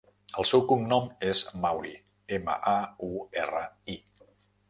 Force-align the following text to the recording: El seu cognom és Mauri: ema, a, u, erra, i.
El 0.43 0.45
seu 0.51 0.61
cognom 0.69 1.09
és 1.31 1.41
Mauri: 1.65 1.93
ema, 2.37 2.55
a, 2.71 2.75
u, 3.09 3.13
erra, 3.43 3.61
i. 3.97 3.99